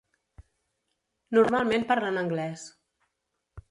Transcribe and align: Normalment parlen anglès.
Normalment 1.39 1.87
parlen 1.93 2.21
anglès. 2.25 2.69